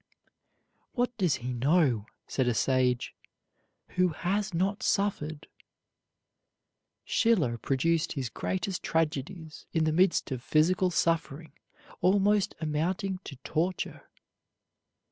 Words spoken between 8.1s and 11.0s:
his greatest tragedies in the midst of physical